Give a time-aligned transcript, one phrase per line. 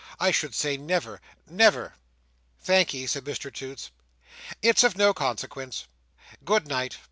[0.19, 1.21] "I should say, never.
[1.47, 1.93] Never!"
[2.59, 3.91] "Thank'ee!" said Mr Toots.
[4.63, 5.85] "It's of no consequence.
[6.43, 6.97] Good night.